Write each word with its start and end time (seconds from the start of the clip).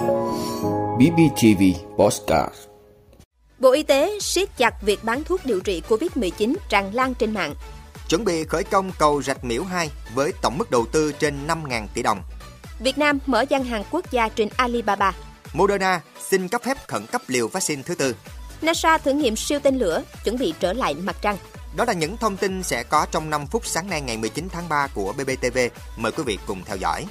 BBTV 0.00 1.62
Postcard 1.96 2.54
Bộ 3.58 3.72
Y 3.72 3.82
tế 3.82 4.18
siết 4.20 4.56
chặt 4.56 4.82
việc 4.82 5.04
bán 5.04 5.24
thuốc 5.24 5.40
điều 5.44 5.60
trị 5.60 5.82
COVID-19 5.88 6.54
tràn 6.68 6.94
lan 6.94 7.14
trên 7.14 7.34
mạng. 7.34 7.54
Chuẩn 8.08 8.24
bị 8.24 8.44
khởi 8.44 8.64
công 8.64 8.92
cầu 8.98 9.22
Rạch 9.22 9.44
Miễu 9.44 9.64
2 9.64 9.90
với 10.14 10.32
tổng 10.42 10.58
mức 10.58 10.70
đầu 10.70 10.86
tư 10.92 11.12
trên 11.12 11.46
5.000 11.46 11.86
tỷ 11.94 12.02
đồng. 12.02 12.22
Việt 12.78 12.98
Nam 12.98 13.18
mở 13.26 13.44
gian 13.48 13.64
hàng 13.64 13.84
quốc 13.90 14.10
gia 14.10 14.28
trên 14.28 14.48
Alibaba. 14.56 15.12
Moderna 15.52 16.00
xin 16.30 16.48
cấp 16.48 16.62
phép 16.64 16.76
khẩn 16.88 17.06
cấp 17.06 17.22
liều 17.26 17.48
vaccine 17.48 17.82
thứ 17.82 17.94
tư. 17.94 18.16
NASA 18.62 18.98
thử 18.98 19.12
nghiệm 19.12 19.36
siêu 19.36 19.58
tên 19.62 19.78
lửa, 19.78 20.02
chuẩn 20.24 20.38
bị 20.38 20.54
trở 20.60 20.72
lại 20.72 20.94
mặt 20.94 21.16
trăng. 21.22 21.36
Đó 21.76 21.84
là 21.84 21.92
những 21.92 22.16
thông 22.16 22.36
tin 22.36 22.62
sẽ 22.62 22.82
có 22.82 23.06
trong 23.10 23.30
5 23.30 23.46
phút 23.46 23.66
sáng 23.66 23.90
nay 23.90 24.00
ngày 24.00 24.16
19 24.16 24.48
tháng 24.52 24.68
3 24.68 24.86
của 24.94 25.12
BBTV. 25.12 25.58
Mời 25.96 26.12
quý 26.12 26.22
vị 26.26 26.38
cùng 26.46 26.62
theo 26.64 26.76
dõi. 26.76 27.06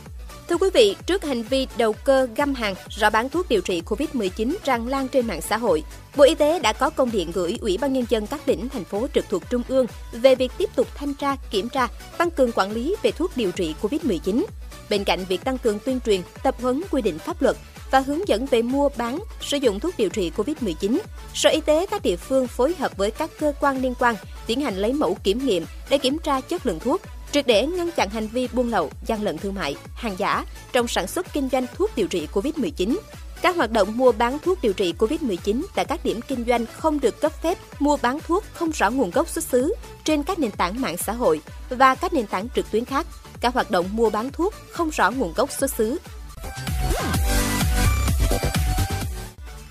Thưa 0.50 0.58
quý 0.58 0.70
vị, 0.74 0.96
trước 1.06 1.24
hành 1.24 1.44
vi 1.44 1.68
đầu 1.78 1.94
cơ 1.94 2.28
găm 2.36 2.54
hàng, 2.54 2.76
rõ 2.90 3.10
bán 3.10 3.30
thuốc 3.30 3.50
điều 3.50 3.62
trị 3.62 3.82
COVID-19 3.86 4.56
tràn 4.64 4.88
lan 4.88 5.08
trên 5.08 5.28
mạng 5.28 5.42
xã 5.42 5.58
hội, 5.58 5.84
Bộ 6.16 6.24
Y 6.24 6.36
tế 6.36 6.60
đã 6.60 6.74
có 6.74 6.90
công 6.90 7.12
điện 7.12 7.32
gửi 7.34 7.58
Ủy 7.62 7.78
ban 7.78 7.94
Nhân 7.94 8.06
dân 8.10 8.28
các 8.28 8.46
tỉnh, 8.46 8.70
thành 8.70 8.84
phố 8.84 9.08
trực 9.14 9.30
thuộc 9.30 9.50
Trung 9.50 9.62
ương 9.68 9.86
về 10.12 10.36
việc 10.36 10.52
tiếp 10.58 10.70
tục 10.76 10.88
thanh 10.96 11.14
tra, 11.14 11.36
kiểm 11.52 11.70
tra, 11.70 11.88
tăng 12.18 12.32
cường 12.32 12.52
quản 12.52 12.72
lý 12.72 12.96
về 13.02 13.12
thuốc 13.12 13.38
điều 13.38 13.52
trị 13.52 13.76
COVID-19. 13.82 14.46
Bên 14.90 15.04
cạnh 15.04 15.20
việc 15.30 15.44
tăng 15.44 15.58
cường 15.58 15.80
tuyên 15.80 16.00
truyền, 16.06 16.22
tập 16.44 16.56
huấn 16.62 16.82
quy 16.92 17.02
định 17.02 17.20
pháp 17.20 17.42
luật 17.42 17.56
và 17.92 18.00
hướng 18.00 18.28
dẫn 18.28 18.46
về 18.46 18.62
mua 18.62 18.90
bán, 18.98 19.20
sử 19.42 19.58
dụng 19.58 19.80
thuốc 19.80 19.94
điều 19.98 20.10
trị 20.10 20.32
COVID-19, 20.38 21.00
Sở 21.34 21.50
Y 21.50 21.62
tế 21.62 21.86
các 21.86 22.04
địa 22.04 22.16
phương 22.16 22.48
phối 22.48 22.76
hợp 22.80 22.98
với 22.98 23.12
các 23.12 23.30
cơ 23.40 23.54
quan 23.60 23.82
liên 23.82 23.94
quan 24.00 24.16
tiến 24.48 24.62
hành 24.62 24.76
lấy 24.76 24.94
mẫu 24.94 25.18
kiểm 25.24 25.46
nghiệm 25.46 25.66
để 25.90 25.98
kiểm 25.98 26.18
tra 26.24 26.42
chất 26.42 26.66
lượng 26.66 26.80
thuốc, 26.80 27.02
triệt 27.32 27.48
để 27.48 27.66
ngăn 27.66 27.92
chặn 27.92 28.10
hành 28.10 28.28
vi 28.28 28.48
buôn 28.54 28.70
lậu, 28.70 28.92
gian 29.06 29.24
lận 29.24 29.38
thương 29.38 29.54
mại, 29.54 29.76
hàng 29.94 30.16
giả 30.18 30.46
trong 30.72 30.88
sản 30.88 31.08
xuất 31.08 31.34
kinh 31.34 31.50
doanh 31.50 31.66
thuốc 31.76 31.92
điều 31.96 32.08
trị 32.08 32.28
COVID-19. 32.34 32.98
Các 33.42 33.56
hoạt 33.56 33.72
động 33.72 33.98
mua 33.98 34.12
bán 34.12 34.40
thuốc 34.40 34.62
điều 34.62 34.74
trị 34.74 34.94
COVID-19 35.00 35.64
tại 35.76 35.86
các 35.86 36.06
điểm 36.06 36.20
kinh 36.28 36.46
doanh 36.48 36.66
không 36.66 37.00
được 37.00 37.22
cấp 37.22 37.32
phép 37.42 37.58
mua 37.80 37.98
bán 37.98 38.20
thuốc 38.28 38.44
không 38.54 38.72
rõ 38.72 38.90
nguồn 38.90 39.12
gốc 39.12 39.30
xuất 39.30 39.44
xứ 39.44 39.76
trên 40.04 40.24
các 40.24 40.40
nền 40.40 40.52
tảng 40.52 40.82
mạng 40.82 40.98
xã 40.98 41.14
hội 41.14 41.42
và 41.70 41.96
các 41.96 42.14
nền 42.14 42.28
tảng 42.28 42.48
trực 42.56 42.72
tuyến 42.72 42.86
khác. 42.86 43.08
Các 43.42 43.54
hoạt 43.54 43.72
động 43.72 43.86
mua 43.92 44.10
bán 44.10 44.32
thuốc 44.32 44.54
không 44.72 44.90
rõ 44.90 45.12
nguồn 45.12 45.34
gốc 45.34 45.52
xuất 45.52 45.72
xứ 45.72 45.98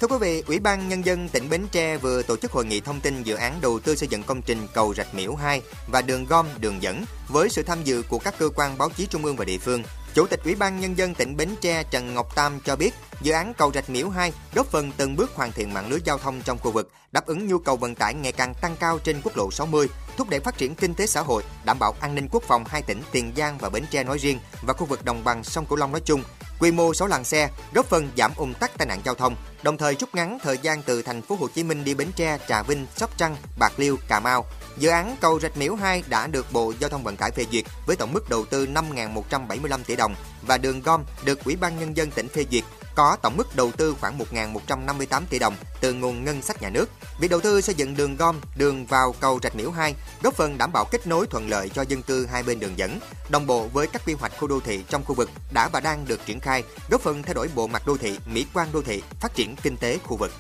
Thưa 0.01 0.07
quý 0.07 0.17
vị, 0.21 0.43
Ủy 0.47 0.59
ban 0.59 0.89
Nhân 0.89 1.05
dân 1.05 1.29
tỉnh 1.29 1.51
Bến 1.51 1.67
Tre 1.73 1.97
vừa 1.97 2.23
tổ 2.23 2.37
chức 2.37 2.53
hội 2.53 2.65
nghị 2.65 2.81
thông 2.81 3.01
tin 3.01 3.23
dự 3.23 3.35
án 3.35 3.59
đầu 3.61 3.79
tư 3.79 3.97
xây 3.97 4.09
dựng 4.09 4.23
công 4.23 4.43
trình 4.43 4.59
cầu 4.75 4.95
Rạch 4.95 5.15
Miễu 5.15 5.35
2 5.35 5.63
và 5.89 6.03
đường 6.03 6.25
gom, 6.25 6.47
đường 6.61 6.83
dẫn 6.83 7.05
với 7.29 7.49
sự 7.49 7.63
tham 7.63 7.79
dự 7.85 8.03
của 8.09 8.19
các 8.19 8.35
cơ 8.39 8.49
quan 8.57 8.79
báo 8.79 8.91
chí 8.91 9.07
trung 9.07 9.25
ương 9.25 9.37
và 9.37 9.45
địa 9.45 9.59
phương. 9.59 9.83
Chủ 10.15 10.27
tịch 10.27 10.41
Ủy 10.45 10.55
ban 10.55 10.81
Nhân 10.81 10.99
dân 10.99 11.15
tỉnh 11.15 11.37
Bến 11.37 11.49
Tre 11.61 11.83
Trần 11.91 12.15
Ngọc 12.15 12.35
Tam 12.35 12.61
cho 12.65 12.77
biết, 12.77 12.95
dự 13.21 13.33
án 13.33 13.55
cầu 13.55 13.73
Rạch 13.75 13.91
Miễu 13.91 14.09
2 14.09 14.33
góp 14.55 14.67
phần 14.67 14.93
từng 14.97 15.17
bước 15.17 15.31
hoàn 15.35 15.53
thiện 15.53 15.75
mạng 15.75 15.91
lưới 15.91 16.01
giao 16.05 16.19
thông 16.19 16.43
trong 16.43 16.59
khu 16.59 16.71
vực, 16.71 16.91
đáp 17.13 17.27
ứng 17.27 17.47
nhu 17.47 17.59
cầu 17.59 17.77
vận 17.77 17.95
tải 17.95 18.15
ngày 18.15 18.33
càng 18.33 18.55
tăng 18.55 18.77
cao 18.81 18.99
trên 18.99 19.21
quốc 19.25 19.37
lộ 19.37 19.51
60, 19.51 19.89
thúc 20.17 20.29
đẩy 20.31 20.41
phát 20.41 20.59
triển 20.59 20.75
kinh 20.75 20.95
tế 20.95 21.07
xã 21.07 21.21
hội, 21.21 21.43
đảm 21.65 21.79
bảo 21.79 21.95
an 22.01 22.15
ninh 22.15 22.29
quốc 22.31 22.43
phòng 22.43 22.65
hai 22.65 22.83
tỉnh 22.83 23.03
Tiền 23.13 23.33
Giang 23.37 23.59
và 23.59 23.71
Bến 23.71 23.85
Tre 23.91 24.05
nói 24.05 24.19
riêng 24.19 24.39
và 24.63 24.75
khu 24.75 24.87
vực 24.87 25.05
đồng 25.05 25.25
bằng 25.25 25.45
sông 25.45 25.67
Cửu 25.67 25.79
Long 25.79 25.93
nói 25.93 26.01
chung, 26.05 26.23
quy 26.59 26.71
mô 26.71 26.95
6 26.95 27.09
làn 27.09 27.25
xe, 27.25 27.51
góp 27.75 27.87
phần 27.87 28.11
giảm 28.17 28.33
ủng 28.37 28.55
tắc 28.55 28.79
tai 28.79 28.87
nạn 28.87 29.01
giao 29.05 29.15
thông, 29.15 29.37
đồng 29.63 29.77
thời 29.77 29.95
rút 29.95 30.15
ngắn 30.15 30.39
thời 30.43 30.59
gian 30.59 30.83
từ 30.83 31.03
thành 31.03 31.23
phố 31.23 31.37
Hồ 31.41 31.49
Chí 31.55 31.63
Minh 31.63 31.85
đi 31.85 31.95
Bến 31.95 32.09
Tre, 32.17 32.39
Trà 32.49 32.63
Vinh, 32.63 32.87
Sóc 32.97 33.11
Trăng, 33.17 33.37
Bạc 33.59 33.73
Liêu, 33.77 33.97
Cà 34.09 34.21
Mau. 34.21 34.47
Dự 34.79 34.89
án 34.89 35.17
cầu 35.21 35.41
Rạch 35.41 35.57
Miễu 35.57 35.75
2 35.75 36.03
đã 36.09 36.27
được 36.27 36.53
Bộ 36.53 36.73
Giao 36.81 36.91
thông 36.91 37.03
Vận 37.03 37.17
tải 37.17 37.31
phê 37.31 37.45
duyệt 37.53 37.65
với 37.87 37.97
tổng 37.97 38.13
mức 38.13 38.31
đầu 38.31 38.45
tư 38.45 38.67
5.175 38.67 39.79
tỷ 39.87 39.97
đồng 39.97 40.15
và 40.47 40.59
đường 40.59 40.83
gom 40.83 41.05
được 41.25 41.45
Ủy 41.45 41.57
ban 41.57 41.79
Nhân 41.79 41.97
dân 41.97 42.11
tỉnh 42.11 42.29
phê 42.29 42.45
duyệt 42.51 42.65
có 42.99 43.17
tổng 43.23 43.37
mức 43.37 43.57
đầu 43.57 43.73
tư 43.73 43.97
khoảng 44.01 44.19
1.158 44.19 45.23
tỷ 45.31 45.39
đồng 45.39 45.55
từ 45.81 45.93
nguồn 45.93 46.25
ngân 46.25 46.43
sách 46.43 46.63
nhà 46.63 46.71
nước. 46.71 46.89
Việc 47.21 47.31
đầu 47.31 47.41
tư 47.41 47.61
xây 47.61 47.75
dựng 47.75 47.97
đường 47.97 48.17
gom, 48.17 48.41
đường 48.57 48.87
vào 48.87 49.15
cầu 49.21 49.39
Rạch 49.43 49.57
Miễu 49.57 49.71
2 49.71 49.95
góp 50.23 50.35
phần 50.35 50.59
đảm 50.59 50.73
bảo 50.73 50.85
kết 50.85 51.07
nối 51.07 51.27
thuận 51.27 51.49
lợi 51.49 51.69
cho 51.69 51.83
dân 51.83 52.03
cư 52.03 52.27
hai 52.27 52.43
bên 52.43 52.61
đường 52.61 52.79
dẫn, 52.79 52.99
đồng 53.29 53.47
bộ 53.47 53.69
với 53.73 53.87
các 53.87 54.03
quy 54.07 54.15
hoạch 54.15 54.33
khu 54.39 54.49
đô 54.49 54.61
thị 54.61 54.85
trong 54.89 55.05
khu 55.05 55.15
vực 55.15 55.31
đã 55.53 55.69
và 55.69 55.81
đang 55.81 56.05
được 56.09 56.27
triển 56.27 56.41
khai, 56.41 56.63
góp 56.91 57.01
phần 57.01 57.23
thay 57.23 57.35
đổi 57.35 57.49
bộ 57.55 57.67
mặt 57.67 57.83
đô 57.87 57.97
thị, 57.97 58.19
mỹ 58.27 58.47
quan 58.55 58.69
đô 58.73 58.83
thị, 58.83 59.03
phát 59.21 59.35
triển 59.35 59.57
kinh 59.63 59.77
tế 59.77 59.99
khu 60.05 60.17
vực. 60.17 60.33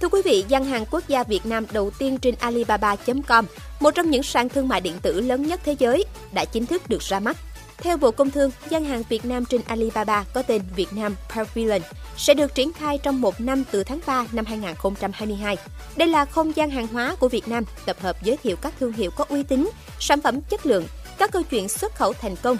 Thưa 0.00 0.08
quý 0.08 0.22
vị, 0.24 0.44
gian 0.48 0.64
hàng 0.64 0.84
quốc 0.90 1.04
gia 1.08 1.24
Việt 1.24 1.46
Nam 1.46 1.66
đầu 1.72 1.90
tiên 1.98 2.18
trên 2.18 2.34
Alibaba.com, 2.34 3.46
một 3.80 3.90
trong 3.90 4.10
những 4.10 4.22
sàn 4.22 4.48
thương 4.48 4.68
mại 4.68 4.80
điện 4.80 4.98
tử 5.02 5.20
lớn 5.20 5.46
nhất 5.46 5.60
thế 5.64 5.76
giới, 5.78 6.04
đã 6.32 6.44
chính 6.44 6.66
thức 6.66 6.88
được 6.88 7.02
ra 7.02 7.20
mắt. 7.20 7.36
Theo 7.82 7.96
Bộ 7.96 8.10
Công 8.10 8.30
Thương, 8.30 8.50
gian 8.70 8.84
hàng 8.84 9.02
Việt 9.08 9.24
Nam 9.24 9.44
trên 9.44 9.60
Alibaba 9.66 10.24
có 10.34 10.42
tên 10.42 10.62
Việt 10.76 10.92
Nam 10.92 11.16
Pavilion 11.28 11.80
sẽ 12.16 12.34
được 12.34 12.54
triển 12.54 12.72
khai 12.72 12.98
trong 12.98 13.20
một 13.20 13.40
năm 13.40 13.64
từ 13.70 13.84
tháng 13.84 14.00
3 14.06 14.26
năm 14.32 14.44
2022. 14.44 15.56
Đây 15.96 16.08
là 16.08 16.24
không 16.24 16.56
gian 16.56 16.70
hàng 16.70 16.86
hóa 16.86 17.16
của 17.20 17.28
Việt 17.28 17.48
Nam, 17.48 17.64
tập 17.86 17.96
hợp 18.00 18.22
giới 18.22 18.36
thiệu 18.36 18.56
các 18.56 18.74
thương 18.80 18.92
hiệu 18.92 19.10
có 19.10 19.24
uy 19.28 19.42
tín, 19.42 19.70
sản 20.00 20.20
phẩm 20.20 20.40
chất 20.40 20.66
lượng, 20.66 20.86
các 21.18 21.32
câu 21.32 21.42
chuyện 21.42 21.68
xuất 21.68 21.94
khẩu 21.94 22.12
thành 22.12 22.36
công, 22.42 22.56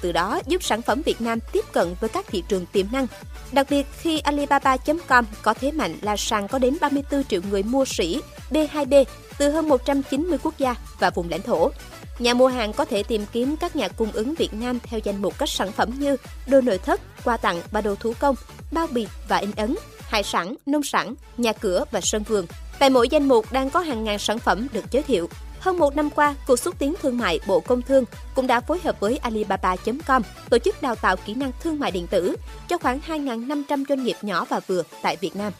từ 0.00 0.12
đó 0.12 0.40
giúp 0.46 0.62
sản 0.62 0.82
phẩm 0.82 1.02
Việt 1.02 1.20
Nam 1.20 1.38
tiếp 1.52 1.64
cận 1.72 1.94
với 2.00 2.08
các 2.08 2.26
thị 2.26 2.42
trường 2.48 2.66
tiềm 2.66 2.86
năng. 2.92 3.06
Đặc 3.52 3.66
biệt 3.70 3.86
khi 4.00 4.18
Alibaba.com 4.18 5.24
có 5.42 5.54
thế 5.54 5.72
mạnh 5.72 5.98
là 6.02 6.16
sàn 6.16 6.48
có 6.48 6.58
đến 6.58 6.76
34 6.80 7.24
triệu 7.24 7.40
người 7.50 7.62
mua 7.62 7.84
sỉ 7.84 8.20
B2B 8.50 9.04
từ 9.38 9.50
hơn 9.50 9.68
190 9.68 10.38
quốc 10.42 10.58
gia 10.58 10.74
và 10.98 11.10
vùng 11.10 11.30
lãnh 11.30 11.42
thổ. 11.42 11.70
Nhà 12.18 12.34
mua 12.34 12.46
hàng 12.46 12.72
có 12.72 12.84
thể 12.84 13.02
tìm 13.02 13.24
kiếm 13.32 13.56
các 13.56 13.76
nhà 13.76 13.88
cung 13.88 14.12
ứng 14.12 14.34
Việt 14.34 14.54
Nam 14.54 14.78
theo 14.82 15.00
danh 15.04 15.22
mục 15.22 15.38
các 15.38 15.48
sản 15.48 15.72
phẩm 15.72 15.90
như 15.98 16.16
đồ 16.46 16.60
nội 16.60 16.78
thất, 16.78 17.00
quà 17.24 17.36
tặng 17.36 17.60
và 17.70 17.80
đồ 17.80 17.94
thủ 17.94 18.12
công, 18.18 18.36
bao 18.72 18.86
bì 18.86 19.06
và 19.28 19.36
in 19.36 19.50
ấn, 19.56 19.76
hải 20.08 20.22
sản, 20.22 20.54
nông 20.66 20.82
sản, 20.82 21.14
nhà 21.36 21.52
cửa 21.52 21.84
và 21.90 22.00
sân 22.00 22.22
vườn. 22.22 22.46
Tại 22.78 22.90
mỗi 22.90 23.08
danh 23.08 23.28
mục 23.28 23.52
đang 23.52 23.70
có 23.70 23.80
hàng 23.80 24.04
ngàn 24.04 24.18
sản 24.18 24.38
phẩm 24.38 24.66
được 24.72 24.84
giới 24.90 25.02
thiệu. 25.02 25.28
Hơn 25.60 25.78
một 25.78 25.96
năm 25.96 26.10
qua, 26.10 26.34
Cục 26.46 26.58
xúc 26.58 26.74
tiến 26.78 26.94
thương 27.02 27.18
mại 27.18 27.40
Bộ 27.46 27.60
Công 27.60 27.82
Thương 27.82 28.04
cũng 28.34 28.46
đã 28.46 28.60
phối 28.60 28.78
hợp 28.84 29.00
với 29.00 29.16
Alibaba.com 29.16 30.22
tổ 30.50 30.58
chức 30.58 30.82
đào 30.82 30.94
tạo 30.94 31.16
kỹ 31.16 31.34
năng 31.34 31.52
thương 31.62 31.78
mại 31.78 31.90
điện 31.90 32.06
tử 32.06 32.36
cho 32.68 32.78
khoảng 32.78 33.00
2.500 33.08 33.84
doanh 33.88 34.04
nghiệp 34.04 34.16
nhỏ 34.22 34.44
và 34.48 34.60
vừa 34.60 34.82
tại 35.02 35.16
Việt 35.16 35.36
Nam. 35.36 35.52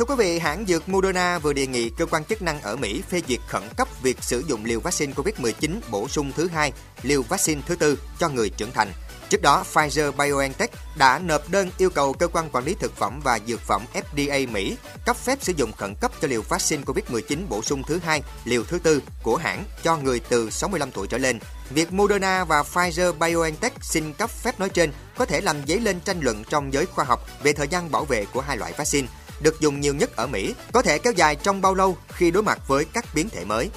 Thưa 0.00 0.06
quý 0.06 0.14
vị, 0.18 0.38
hãng 0.38 0.64
dược 0.68 0.88
Moderna 0.88 1.38
vừa 1.38 1.52
đề 1.52 1.66
nghị 1.66 1.90
cơ 1.90 2.06
quan 2.06 2.24
chức 2.24 2.42
năng 2.42 2.60
ở 2.62 2.76
Mỹ 2.76 3.02
phê 3.08 3.22
duyệt 3.28 3.40
khẩn 3.48 3.62
cấp 3.76 3.88
việc 4.02 4.16
sử 4.20 4.42
dụng 4.46 4.64
liều 4.64 4.80
vaccine 4.80 5.12
COVID-19 5.12 5.80
bổ 5.90 6.08
sung 6.08 6.32
thứ 6.36 6.48
hai, 6.48 6.72
liều 7.02 7.22
vaccine 7.22 7.60
thứ 7.66 7.76
tư 7.76 7.98
cho 8.18 8.28
người 8.28 8.50
trưởng 8.50 8.72
thành. 8.72 8.92
Trước 9.28 9.42
đó, 9.42 9.64
Pfizer 9.72 10.12
BioNTech 10.12 10.70
đã 10.98 11.18
nộp 11.18 11.50
đơn 11.50 11.70
yêu 11.78 11.90
cầu 11.90 12.12
cơ 12.12 12.28
quan 12.28 12.48
quản 12.52 12.64
lý 12.64 12.74
thực 12.80 12.96
phẩm 12.96 13.20
và 13.24 13.38
dược 13.46 13.60
phẩm 13.60 13.84
FDA 13.94 14.52
Mỹ 14.52 14.76
cấp 15.06 15.16
phép 15.16 15.38
sử 15.42 15.52
dụng 15.56 15.72
khẩn 15.72 15.94
cấp 16.00 16.12
cho 16.20 16.28
liều 16.28 16.42
vaccine 16.42 16.82
COVID-19 16.82 17.38
bổ 17.48 17.62
sung 17.62 17.82
thứ 17.82 17.98
hai, 18.04 18.22
liều 18.44 18.64
thứ 18.64 18.78
tư 18.78 19.02
của 19.22 19.36
hãng 19.36 19.64
cho 19.82 19.96
người 19.96 20.20
từ 20.28 20.50
65 20.50 20.90
tuổi 20.90 21.06
trở 21.06 21.18
lên. 21.18 21.38
Việc 21.70 21.92
Moderna 21.92 22.44
và 22.44 22.62
Pfizer 22.62 23.12
BioNTech 23.12 23.72
xin 23.80 24.12
cấp 24.12 24.30
phép 24.30 24.60
nói 24.60 24.68
trên 24.68 24.92
có 25.16 25.24
thể 25.24 25.40
làm 25.40 25.56
dấy 25.68 25.80
lên 25.80 26.00
tranh 26.00 26.20
luận 26.20 26.44
trong 26.50 26.72
giới 26.72 26.86
khoa 26.86 27.04
học 27.04 27.26
về 27.42 27.52
thời 27.52 27.68
gian 27.68 27.90
bảo 27.90 28.04
vệ 28.04 28.24
của 28.32 28.40
hai 28.40 28.56
loại 28.56 28.72
vaccine 28.76 29.08
được 29.40 29.60
dùng 29.60 29.80
nhiều 29.80 29.94
nhất 29.94 30.16
ở 30.16 30.26
Mỹ, 30.26 30.54
có 30.72 30.82
thể 30.82 30.98
kéo 30.98 31.12
dài 31.12 31.36
trong 31.36 31.60
bao 31.62 31.74
lâu 31.74 31.96
khi 32.08 32.30
đối 32.30 32.42
mặt 32.42 32.58
với 32.66 32.84
các 32.84 33.04
biến 33.14 33.28
thể 33.28 33.44
mới. 33.44 33.70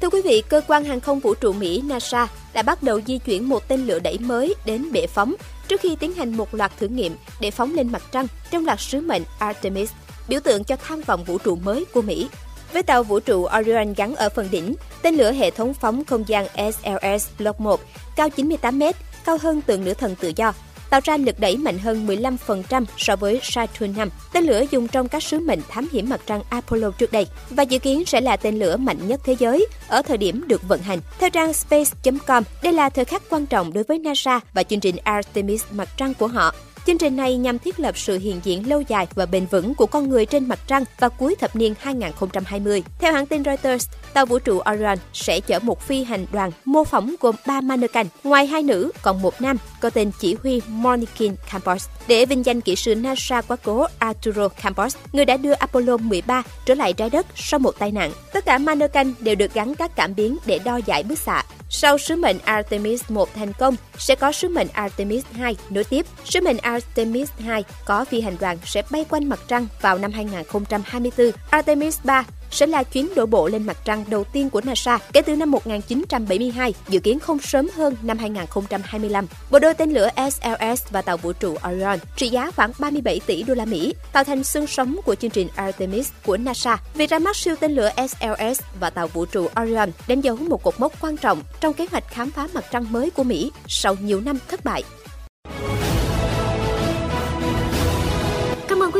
Thưa 0.00 0.10
quý 0.10 0.22
vị, 0.22 0.42
cơ 0.48 0.60
quan 0.68 0.84
hàng 0.84 1.00
không 1.00 1.20
vũ 1.20 1.34
trụ 1.34 1.52
Mỹ 1.52 1.82
NASA 1.84 2.28
đã 2.52 2.62
bắt 2.62 2.82
đầu 2.82 3.00
di 3.06 3.18
chuyển 3.18 3.48
một 3.48 3.68
tên 3.68 3.86
lửa 3.86 3.98
đẩy 3.98 4.18
mới 4.18 4.54
đến 4.64 4.92
bệ 4.92 5.06
phóng 5.06 5.34
trước 5.68 5.80
khi 5.80 5.96
tiến 5.96 6.12
hành 6.12 6.36
một 6.36 6.54
loạt 6.54 6.72
thử 6.78 6.88
nghiệm 6.88 7.16
để 7.40 7.50
phóng 7.50 7.74
lên 7.74 7.92
mặt 7.92 8.02
trăng 8.12 8.26
trong 8.50 8.66
loạt 8.66 8.80
sứ 8.80 9.00
mệnh 9.00 9.22
Artemis, 9.38 9.90
biểu 10.28 10.40
tượng 10.40 10.64
cho 10.64 10.76
tham 10.76 11.02
vọng 11.02 11.24
vũ 11.24 11.38
trụ 11.38 11.56
mới 11.56 11.84
của 11.84 12.02
Mỹ. 12.02 12.28
Với 12.72 12.82
tàu 12.82 13.02
vũ 13.02 13.20
trụ 13.20 13.48
Orion 13.60 13.94
gắn 13.94 14.16
ở 14.16 14.28
phần 14.28 14.48
đỉnh, 14.50 14.74
tên 15.02 15.14
lửa 15.14 15.32
hệ 15.32 15.50
thống 15.50 15.74
phóng 15.74 16.04
không 16.04 16.28
gian 16.28 16.46
SLS 16.56 17.28
Block 17.38 17.60
1 17.60 17.80
cao 18.16 18.30
98 18.30 18.78
m, 18.78 18.82
cao 19.24 19.38
hơn 19.42 19.60
tượng 19.60 19.84
nữ 19.84 19.94
thần 19.94 20.16
tự 20.20 20.32
do, 20.36 20.52
tạo 20.92 21.00
ra 21.04 21.16
lực 21.16 21.40
đẩy 21.40 21.56
mạnh 21.56 21.78
hơn 21.78 22.06
15% 22.06 22.84
so 22.96 23.16
với 23.16 23.40
Saturn 23.42 23.92
V, 23.92 24.00
tên 24.32 24.44
lửa 24.44 24.64
dùng 24.70 24.88
trong 24.88 25.08
các 25.08 25.22
sứ 25.22 25.40
mệnh 25.40 25.60
thám 25.68 25.88
hiểm 25.92 26.08
mặt 26.08 26.20
trăng 26.26 26.42
Apollo 26.48 26.90
trước 26.90 27.12
đây, 27.12 27.26
và 27.50 27.62
dự 27.62 27.78
kiến 27.78 28.04
sẽ 28.06 28.20
là 28.20 28.36
tên 28.36 28.58
lửa 28.58 28.76
mạnh 28.76 29.08
nhất 29.08 29.20
thế 29.24 29.36
giới 29.38 29.66
ở 29.88 30.02
thời 30.02 30.16
điểm 30.16 30.44
được 30.48 30.68
vận 30.68 30.80
hành. 30.82 30.98
Theo 31.18 31.30
trang 31.30 31.52
space.com, 31.52 32.44
đây 32.62 32.72
là 32.72 32.88
thời 32.88 33.04
khắc 33.04 33.22
quan 33.30 33.46
trọng 33.46 33.72
đối 33.72 33.84
với 33.84 33.98
NASA 33.98 34.40
và 34.54 34.62
chương 34.62 34.80
trình 34.80 34.96
Artemis 35.04 35.64
mặt 35.70 35.88
trăng 35.96 36.14
của 36.14 36.26
họ. 36.26 36.54
Chương 36.86 36.98
trình 36.98 37.16
này 37.16 37.36
nhằm 37.36 37.58
thiết 37.58 37.80
lập 37.80 37.98
sự 37.98 38.18
hiện 38.18 38.40
diện 38.44 38.68
lâu 38.68 38.80
dài 38.80 39.06
và 39.14 39.26
bền 39.26 39.46
vững 39.46 39.74
của 39.74 39.86
con 39.86 40.08
người 40.08 40.26
trên 40.26 40.48
mặt 40.48 40.58
trăng 40.66 40.84
vào 40.98 41.10
cuối 41.10 41.34
thập 41.40 41.56
niên 41.56 41.74
2020. 41.78 42.82
Theo 42.98 43.12
hãng 43.12 43.26
tin 43.26 43.44
Reuters, 43.44 43.88
tàu 44.12 44.26
vũ 44.26 44.38
trụ 44.38 44.60
Orion 44.72 44.98
sẽ 45.12 45.40
chở 45.40 45.58
một 45.58 45.82
phi 45.82 46.04
hành 46.04 46.26
đoàn 46.32 46.50
mô 46.64 46.84
phỏng 46.84 47.14
gồm 47.20 47.34
3 47.46 47.60
mannequin. 47.60 48.06
Ngoài 48.24 48.46
hai 48.46 48.62
nữ, 48.62 48.92
còn 49.02 49.22
một 49.22 49.40
nam 49.40 49.56
có 49.80 49.90
tên 49.90 50.10
chỉ 50.20 50.36
huy 50.42 50.60
Monikin 50.68 51.34
Campos 51.52 51.88
để 52.06 52.26
vinh 52.26 52.46
danh 52.46 52.60
kỹ 52.60 52.76
sư 52.76 52.94
NASA 52.94 53.40
quá 53.40 53.56
cố 53.62 53.86
Arturo 53.98 54.48
Campos, 54.48 54.96
người 55.12 55.24
đã 55.24 55.36
đưa 55.36 55.52
Apollo 55.52 55.96
13 55.96 56.42
trở 56.64 56.74
lại 56.74 56.92
trái 56.92 57.10
đất 57.10 57.26
sau 57.34 57.60
một 57.60 57.78
tai 57.78 57.92
nạn. 57.92 58.12
Tất 58.32 58.44
cả 58.44 58.58
mannequin 58.58 59.14
đều 59.20 59.34
được 59.34 59.54
gắn 59.54 59.74
các 59.74 59.96
cảm 59.96 60.14
biến 60.14 60.36
để 60.46 60.58
đo 60.58 60.76
giải 60.76 61.02
bức 61.02 61.18
xạ. 61.18 61.42
Sau 61.74 61.98
sứ 61.98 62.16
mệnh 62.16 62.36
Artemis 62.44 63.02
1 63.08 63.34
thành 63.34 63.52
công, 63.58 63.76
sẽ 63.98 64.14
có 64.14 64.32
sứ 64.32 64.48
mệnh 64.48 64.68
Artemis 64.72 65.24
2 65.32 65.56
nối 65.70 65.84
tiếp. 65.84 66.06
Sứ 66.24 66.40
mệnh 66.40 66.58
Artemis 66.58 66.71
Artemis 66.72 67.30
2 67.38 67.64
có 67.84 68.04
phi 68.04 68.20
hành 68.20 68.36
đoàn 68.40 68.58
sẽ 68.64 68.82
bay 68.90 69.04
quanh 69.08 69.28
mặt 69.28 69.40
trăng 69.48 69.66
vào 69.80 69.98
năm 69.98 70.12
2024. 70.12 71.30
Artemis 71.50 71.98
3 72.04 72.24
sẽ 72.50 72.66
là 72.66 72.82
chuyến 72.82 73.14
đổ 73.14 73.26
bộ 73.26 73.48
lên 73.48 73.66
mặt 73.66 73.76
trăng 73.84 74.04
đầu 74.08 74.24
tiên 74.24 74.50
của 74.50 74.60
NASA 74.60 74.98
kể 75.12 75.22
từ 75.22 75.36
năm 75.36 75.50
1972, 75.50 76.74
dự 76.88 77.00
kiến 77.00 77.18
không 77.18 77.38
sớm 77.38 77.68
hơn 77.76 77.96
năm 78.02 78.18
2025. 78.18 79.26
Bộ 79.50 79.58
đôi 79.58 79.74
tên 79.74 79.90
lửa 79.90 80.08
SLS 80.16 80.82
và 80.90 81.02
tàu 81.02 81.16
vũ 81.16 81.32
trụ 81.32 81.56
Orion 81.68 81.98
trị 82.16 82.28
giá 82.28 82.50
khoảng 82.50 82.72
37 82.78 83.20
tỷ 83.26 83.42
đô 83.42 83.54
la 83.54 83.64
Mỹ, 83.64 83.94
tạo 84.12 84.24
thành 84.24 84.44
xương 84.44 84.66
sống 84.66 84.96
của 85.04 85.14
chương 85.14 85.30
trình 85.30 85.48
Artemis 85.56 86.10
của 86.26 86.36
NASA. 86.36 86.78
Việc 86.94 87.10
ra 87.10 87.18
mắt 87.18 87.36
siêu 87.36 87.54
tên 87.60 87.72
lửa 87.72 87.90
SLS 87.96 88.60
và 88.80 88.90
tàu 88.90 89.06
vũ 89.06 89.24
trụ 89.24 89.48
Orion 89.62 89.90
đánh 90.08 90.20
dấu 90.20 90.36
một 90.36 90.62
cột 90.62 90.80
mốc 90.80 90.92
quan 91.00 91.16
trọng 91.16 91.42
trong 91.60 91.74
kế 91.74 91.86
hoạch 91.90 92.04
khám 92.08 92.30
phá 92.30 92.48
mặt 92.54 92.64
trăng 92.70 92.92
mới 92.92 93.10
của 93.10 93.24
Mỹ 93.24 93.50
sau 93.68 93.96
nhiều 94.00 94.20
năm 94.20 94.38
thất 94.48 94.64
bại. 94.64 94.82